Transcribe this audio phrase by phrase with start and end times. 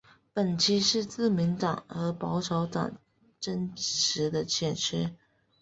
[0.33, 2.97] 本区是自民党和保守党
[3.39, 5.13] 争持的选区。